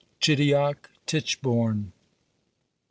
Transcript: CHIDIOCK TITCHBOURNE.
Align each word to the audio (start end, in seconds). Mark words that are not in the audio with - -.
CHIDIOCK 0.19 0.89
TITCHBOURNE. 1.05 1.91